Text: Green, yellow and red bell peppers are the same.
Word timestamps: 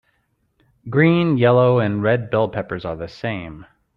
Green, 0.89 1.37
yellow 1.37 1.77
and 1.77 2.01
red 2.01 2.31
bell 2.31 2.49
peppers 2.49 2.85
are 2.85 2.95
the 2.95 3.07
same. 3.07 3.67